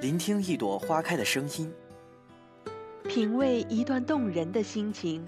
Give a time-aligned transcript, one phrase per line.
[0.00, 1.70] 聆听一朵花开的声音，
[3.06, 5.22] 品味一段动人的心情。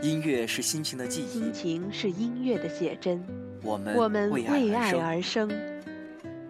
[0.00, 3.22] 音乐是心情的记忆，心情是音乐的写真。
[3.62, 5.46] 我们我们为爱而生，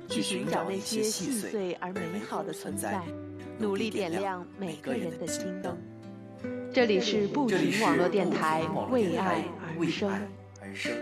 [0.08, 3.02] 去寻找那些细碎而美好的存在，
[3.58, 5.76] 努力点亮每个人的心灯。
[6.72, 9.44] 这里是不停网络电台，为爱
[10.60, 10.94] 而生。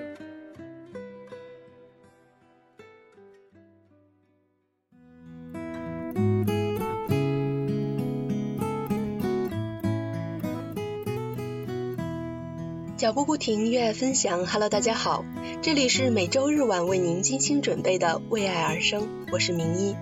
[13.00, 14.44] 脚步不停，越爱分享。
[14.44, 15.24] Hello，大家好，
[15.62, 19.96] 这里是每周日晚为您精心准备的《为爱而生》，我是明一。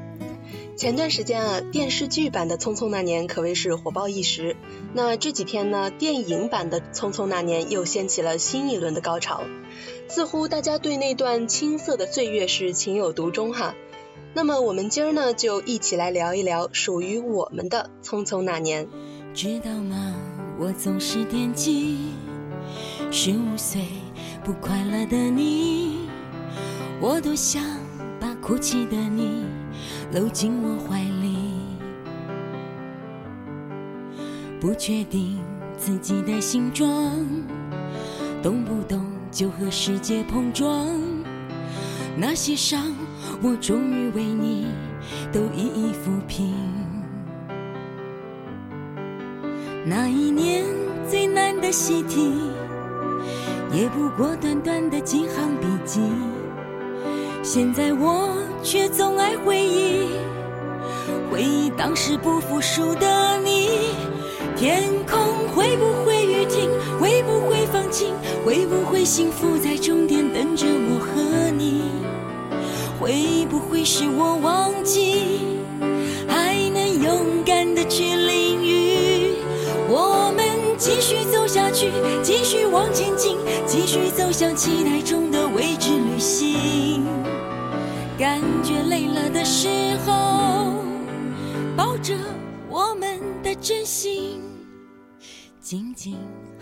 [0.77, 4.57] 前段时间啊，电视剧版的《匆匆那年》可谓是火爆一时。
[4.95, 9.45] 那这几天呢，电影版的《匆匆那年》又掀起了新一轮的高潮，
[10.09, 13.77] 似乎大家对那段青涩的岁月是情有独钟哈。
[14.35, 18.87] 那么我们今儿呢，就一起来聊一聊属于我们的《匆匆那年》。
[19.35, 20.17] 知道吗？
[20.59, 21.97] 我总是惦记。
[23.11, 23.87] 十五岁
[24.45, 26.09] 不快乐的你，
[27.01, 27.63] 我多想
[28.21, 29.47] 把哭泣的你
[30.13, 31.37] 搂进我怀里。
[34.61, 35.39] 不确定
[35.79, 37.13] 自己的形状，
[38.43, 40.87] 动不动就和世界碰撞。
[42.15, 42.93] 那些伤，
[43.43, 44.67] 我终于为你
[45.33, 46.55] 都一一抚平。
[49.87, 50.65] 那一年
[51.09, 52.33] 最难的习题。
[53.71, 56.01] 也不过短短的几行笔记，
[57.43, 60.09] 现在我却总爱回忆，
[61.31, 63.69] 回忆当时不服输的你。
[64.57, 65.21] 天空
[65.55, 66.69] 会不会雨停？
[66.99, 68.15] 会不会放晴？
[68.45, 71.83] 会不会幸福在终点等着我和你？
[72.99, 75.41] 会不会是我忘记，
[76.27, 79.35] 还能勇敢的去淋雨？
[79.89, 80.45] 我们
[80.77, 81.93] 继续走下去，
[82.23, 83.38] 继续往前进。
[84.11, 87.05] 走向期待中的未知旅行，
[88.19, 90.83] 感觉累了的时候，
[91.77, 92.15] 抱着
[92.69, 94.43] 我们的真心，
[95.61, 96.17] 静静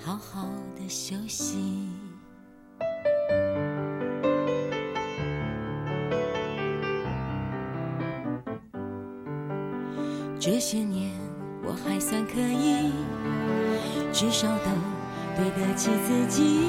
[0.05, 1.89] 好好的休息。
[10.39, 11.11] 这些年
[11.65, 12.93] 我还算可以，
[14.13, 14.71] 至少都
[15.35, 16.69] 对得起自己。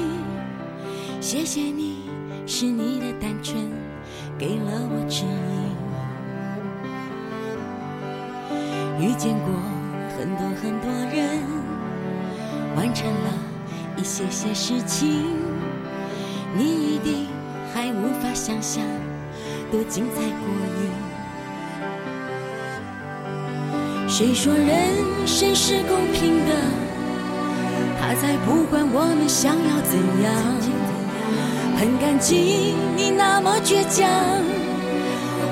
[1.20, 2.08] 谢谢你，
[2.46, 3.70] 是你的单纯
[4.38, 5.28] 给了我指引。
[9.00, 9.52] 遇见过
[10.16, 11.40] 很多很多人，
[12.76, 13.30] 完成了
[13.96, 15.36] 一些些事情，
[16.56, 17.26] 你一定
[17.74, 18.82] 还无法想象
[19.70, 20.48] 多精彩过
[20.80, 20.90] 瘾。
[24.08, 26.54] 谁说人生是公平的？
[28.00, 30.97] 他才不管我们想要怎样。
[31.78, 34.10] 很感激你那么倔强，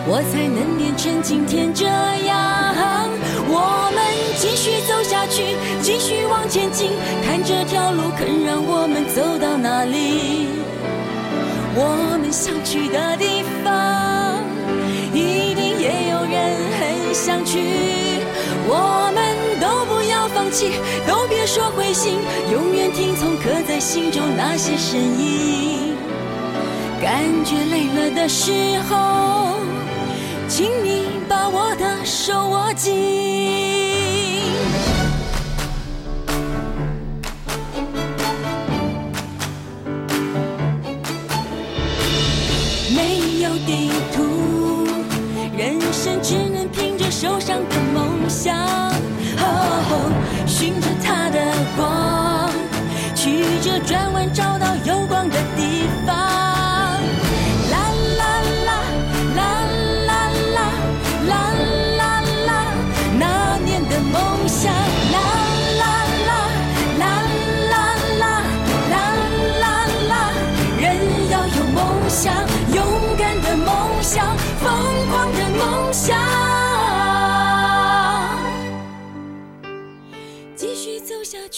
[0.09, 3.09] 我才能变成今天这样。
[3.49, 4.03] 我们
[4.37, 6.91] 继续走下去，继续往前进，
[7.25, 10.49] 看这条路肯让我们走到哪里。
[11.77, 14.43] 我们想去的地方，
[15.15, 17.63] 一定也有人很想去。
[18.67, 19.23] 我们
[19.61, 20.73] 都不要放弃，
[21.07, 22.19] 都别说灰心，
[22.51, 25.96] 永远听从刻在心中那些声音。
[27.01, 29.57] 感觉累了的时候，
[30.49, 32.95] 请你把我的手握紧。
[42.95, 44.87] 没有地图，
[45.57, 48.57] 人生只能凭着手上的梦想。
[49.39, 50.11] 哦
[50.47, 51.39] 循着它的
[51.77, 52.51] 光，
[53.15, 54.56] 曲折转弯找，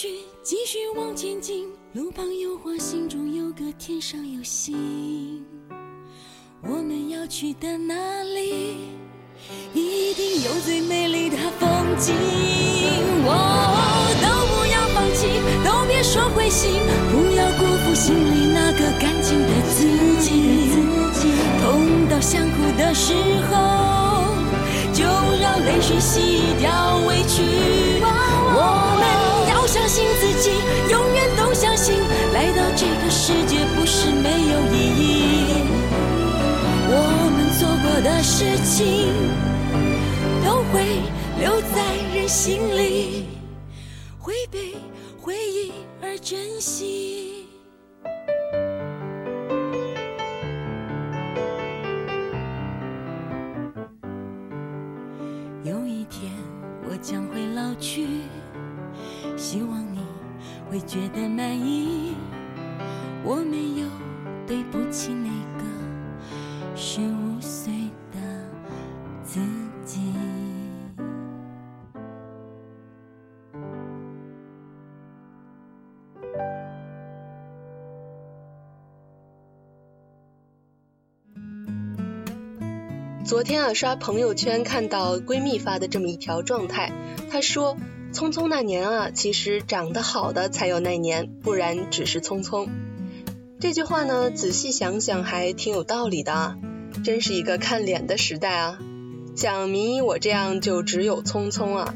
[0.00, 0.06] 去，
[0.44, 5.44] 继续往前进路旁有花，心中有歌，天上有星。
[6.62, 8.76] 我们要去的那里，
[9.74, 11.68] 一定有最美丽的风
[11.98, 12.14] 景。
[13.26, 13.34] 哦，
[14.22, 15.26] 都不要放弃，
[15.66, 16.70] 都别说灰心，
[17.10, 19.82] 不要辜负心里那个干净的自
[20.22, 20.30] 己。
[21.60, 23.12] 痛到想哭的时
[23.50, 23.98] 候。
[24.94, 27.42] 就让泪水洗掉委屈。
[32.38, 35.10] 来到这个世界不是没有意义。
[36.88, 36.94] 我
[37.34, 39.12] 们做过的事情，
[40.46, 41.02] 都会
[41.40, 43.26] 留在人心里，
[44.20, 44.76] 会被
[45.20, 47.37] 回忆而珍惜。
[83.28, 86.90] 昨天啊，刷朋友圈看到闺蜜发的这么一条状态，
[87.30, 87.76] 她说。
[88.10, 92.70] 匆匆那年啊，其实长得好的才有那年，不然只是匆匆。
[93.60, 96.56] 这句话呢，仔细想想还挺有道理的啊，
[97.04, 98.78] 真是一个看脸的时代啊。
[99.36, 101.94] 像明一我这样就只有匆匆啊。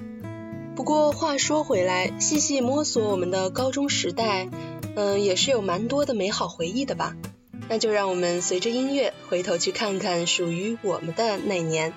[0.77, 4.51] 不过话说回来，细细摸索我们的高中时代，
[4.97, 7.17] 嗯，也是有蛮多的美好回忆的吧。
[7.69, 11.93] 那就让我们随着音乐回头去看看属于我们的那年。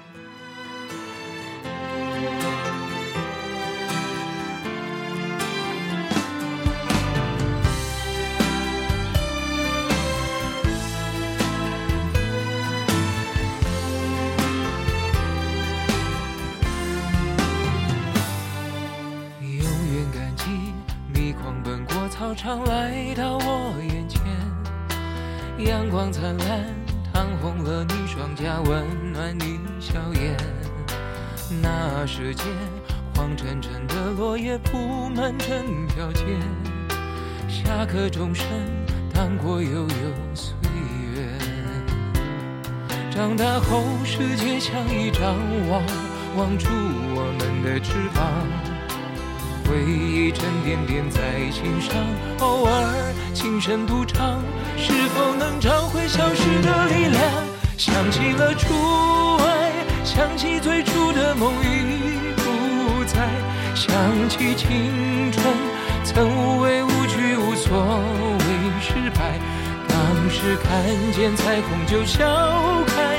[27.42, 30.36] 红了你双颊，温暖你笑颜。
[31.62, 32.46] 那时间，
[33.16, 36.26] 黄澄澄的落叶铺满整条街，
[37.48, 38.46] 下课钟声
[39.14, 39.88] 荡过悠悠
[40.34, 40.54] 岁
[41.14, 41.28] 月。
[43.12, 45.36] 长大后，世界像一张
[45.70, 45.82] 网，
[46.36, 46.68] 网住
[47.16, 48.75] 我们的翅膀。
[49.68, 51.20] 回忆沉甸甸在
[51.52, 51.96] 心上，
[52.40, 54.40] 偶尔轻声独唱，
[54.78, 57.22] 是否能找回消失的力量？
[57.78, 58.74] 想起了初
[59.44, 59.72] 爱，
[60.04, 63.28] 想起最初的梦已不在，
[63.74, 63.94] 想
[64.30, 65.44] 起青春
[66.04, 67.78] 曾无畏无惧，无所
[68.40, 68.46] 谓
[68.80, 69.40] 失败。
[69.88, 69.98] 当
[70.30, 72.26] 时看见彩虹就笑
[72.88, 73.18] 开，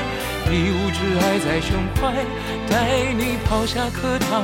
[0.51, 1.59] 一无挚爱在。
[1.61, 2.13] 胸怀，
[2.69, 4.43] 带你跑下课堂。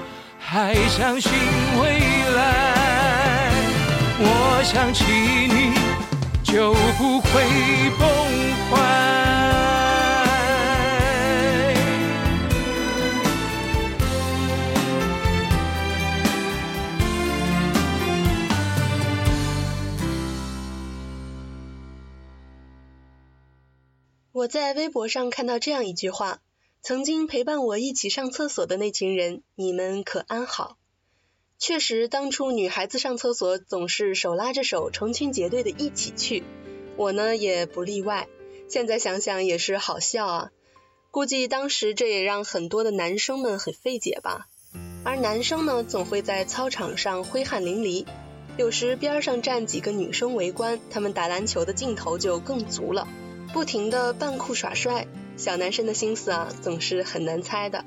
[0.53, 1.31] 还相信
[1.81, 1.97] 未
[2.35, 2.43] 来
[4.19, 5.05] 我想起
[5.47, 5.73] 你
[6.43, 7.31] 就不会
[7.97, 8.05] 崩
[8.69, 8.75] 坏
[24.33, 26.39] 我在微博上看到这样一句话。
[26.83, 30.77] 曾经陪伴我一起上厕所的那群人，你们可安好？
[31.59, 36.43] 确实，当初女孩子上厕所总是手拉着手，成群结队的一起去，
[36.97, 38.27] 我呢也不例外。
[38.67, 40.51] 现在想想也是好笑啊。
[41.11, 44.47] 估计当时这也让很多的男生们很费解吧。
[45.03, 48.07] 而男生呢，总会在操场上挥汗淋漓，
[48.57, 53.07] 有时边上站几个女生围观，他们打篮球的劲头就更足了，
[53.53, 55.05] 不停的扮酷耍帅。
[55.37, 57.83] 小男生的心思啊，总是很难猜的。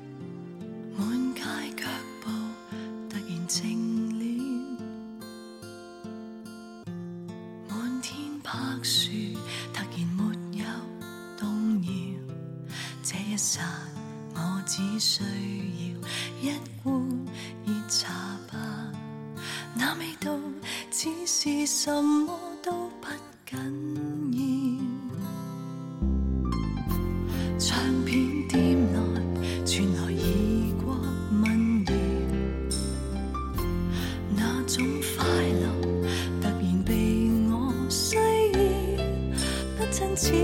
[39.97, 40.35] 真切，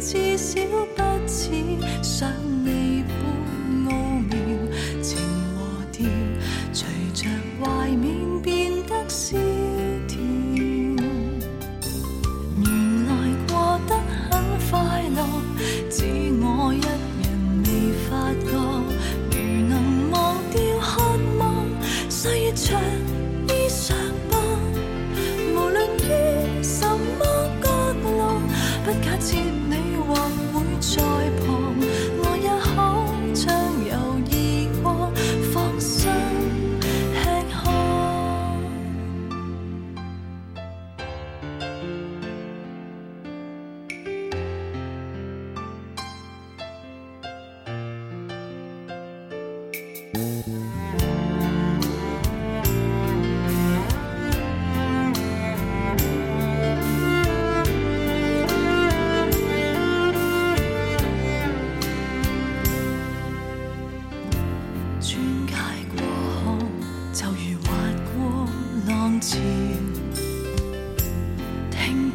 [0.00, 0.60] 至少
[0.96, 1.48] 不似
[2.02, 2.28] 想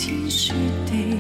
[0.01, 0.55] 天说
[0.88, 1.11] 地，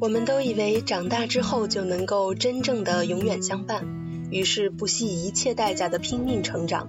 [0.00, 3.86] 我们都以为长大之后就能够真正的永远相伴，
[4.30, 6.86] 于是不惜一切代价的拼命成长。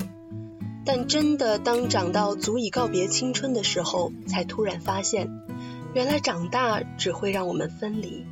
[0.86, 5.30] 但真的当长到足以告别青春的时候，才突然发现，
[5.94, 8.26] 原来长大只会让我们分离。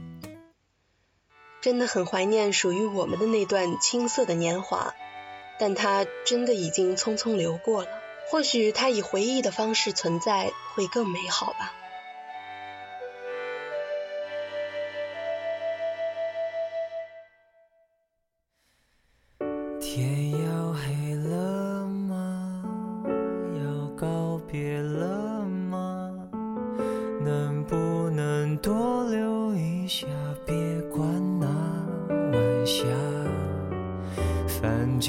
[1.61, 4.93] 真的很怀念属于我们的那段青涩的年华，
[5.59, 7.89] 但它真的已经匆匆流过了。
[8.31, 11.73] 或许它以回忆的方式存在，会更美好吧。
[19.79, 20.48] 天涯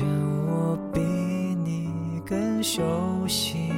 [0.00, 0.09] 愿
[0.47, 2.83] 我比你更熟
[3.28, 3.70] 悉。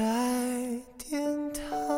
[0.00, 0.06] 在
[0.96, 1.20] 天
[1.52, 1.89] 堂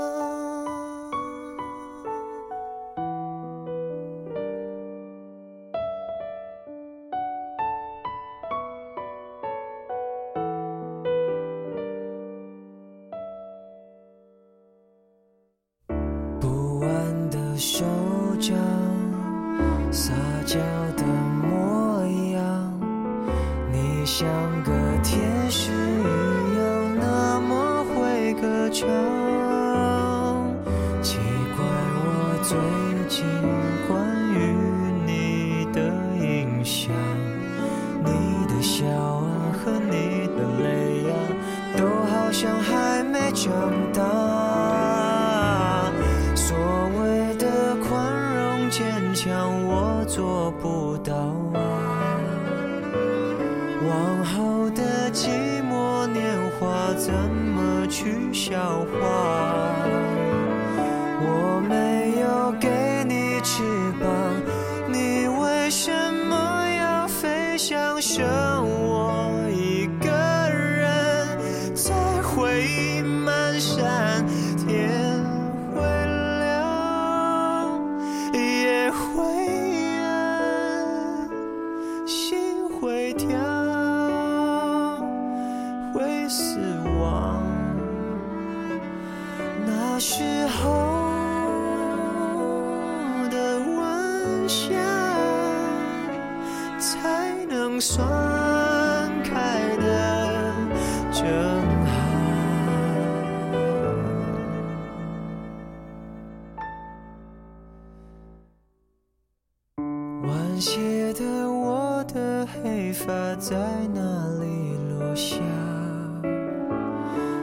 [112.62, 113.56] 黑发在
[113.92, 114.00] 哪
[114.40, 115.36] 里落下。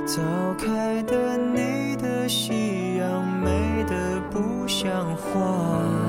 [0.06, 0.22] 早
[0.58, 6.09] 开的你的夕阳美得不像话。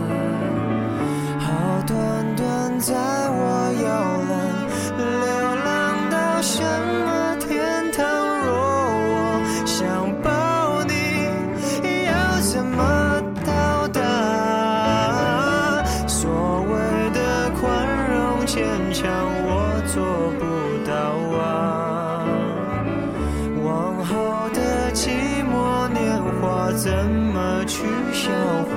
[27.32, 28.30] 么去消
[28.64, 28.70] 化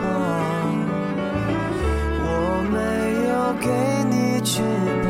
[2.26, 2.28] 我
[2.72, 2.78] 没
[3.30, 3.68] 有给
[4.10, 4.62] 你翅
[5.04, 5.06] 膀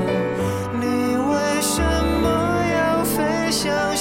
[0.80, 0.86] 你
[1.18, 1.82] 为什
[2.22, 2.26] 么
[2.76, 3.93] 要飞翔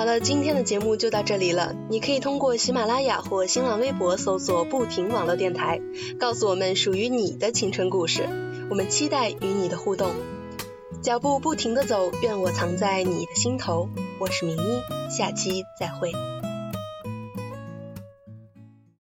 [0.00, 1.76] 好了今天的节目就到这里了。
[1.90, 5.78] 你可以通过喜马拉雅或新浪微博搜索不停网络电台
[6.18, 8.26] 告诉我们属于你的青春故事。
[8.70, 10.10] 我们期待与你的互动。
[11.02, 13.90] 脚步不停的走愿我藏在你的心头。
[14.18, 16.39] 我是明一下期再会。